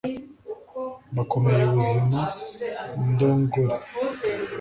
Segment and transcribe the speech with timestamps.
[1.15, 2.21] bakomeye ubuzima
[3.03, 3.75] indongore,